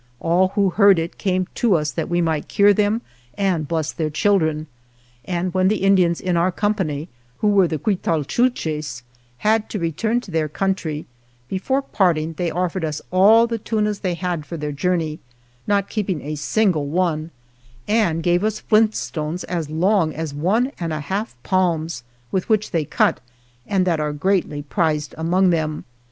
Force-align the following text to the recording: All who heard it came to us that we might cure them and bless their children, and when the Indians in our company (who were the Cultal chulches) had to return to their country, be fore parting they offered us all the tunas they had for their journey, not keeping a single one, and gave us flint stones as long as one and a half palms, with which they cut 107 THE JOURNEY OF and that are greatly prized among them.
All 0.19 0.47
who 0.55 0.71
heard 0.71 0.97
it 0.97 1.19
came 1.19 1.45
to 1.53 1.75
us 1.75 1.91
that 1.91 2.09
we 2.09 2.21
might 2.21 2.47
cure 2.47 2.73
them 2.73 3.03
and 3.37 3.67
bless 3.67 3.91
their 3.91 4.09
children, 4.09 4.65
and 5.25 5.53
when 5.53 5.67
the 5.67 5.83
Indians 5.83 6.19
in 6.19 6.35
our 6.35 6.51
company 6.51 7.07
(who 7.37 7.49
were 7.49 7.67
the 7.67 7.77
Cultal 7.77 8.23
chulches) 8.25 9.03
had 9.37 9.69
to 9.69 9.77
return 9.77 10.19
to 10.21 10.31
their 10.31 10.49
country, 10.49 11.05
be 11.49 11.59
fore 11.59 11.83
parting 11.83 12.33
they 12.33 12.49
offered 12.49 12.83
us 12.83 12.99
all 13.11 13.45
the 13.45 13.59
tunas 13.59 13.99
they 13.99 14.15
had 14.15 14.43
for 14.43 14.57
their 14.57 14.71
journey, 14.71 15.19
not 15.67 15.87
keeping 15.87 16.21
a 16.23 16.33
single 16.33 16.87
one, 16.87 17.29
and 17.87 18.23
gave 18.23 18.43
us 18.43 18.59
flint 18.59 18.95
stones 18.95 19.43
as 19.43 19.69
long 19.69 20.15
as 20.15 20.33
one 20.33 20.71
and 20.79 20.91
a 20.93 20.99
half 20.99 21.35
palms, 21.43 22.03
with 22.31 22.49
which 22.49 22.71
they 22.71 22.85
cut 22.85 23.19
107 23.65 23.67
THE 23.67 23.67
JOURNEY 23.67 23.75
OF 23.75 23.75
and 23.75 23.85
that 23.85 24.03
are 24.03 24.13
greatly 24.19 24.61
prized 24.63 25.13
among 25.19 25.51
them. 25.51 25.85